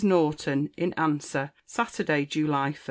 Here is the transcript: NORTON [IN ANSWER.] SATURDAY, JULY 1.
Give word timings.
NORTON 0.03 0.71
[IN 0.77 0.95
ANSWER.] 0.97 1.51
SATURDAY, 1.67 2.25
JULY 2.25 2.69
1. 2.71 2.75